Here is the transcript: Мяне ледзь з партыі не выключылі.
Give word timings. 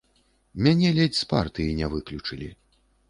Мяне 0.67 0.89
ледзь 0.97 1.19
з 1.19 1.27
партыі 1.33 1.77
не 1.83 1.91
выключылі. 1.93 2.49